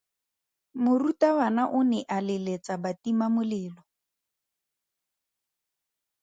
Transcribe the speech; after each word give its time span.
Morutabana 0.83 1.63
o 1.77 1.79
ne 1.89 1.99
a 2.15 2.17
leletsa 2.29 2.75
batimamolelo. 2.83 3.81